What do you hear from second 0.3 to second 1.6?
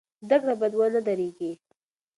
کړه باید ونه دریږي.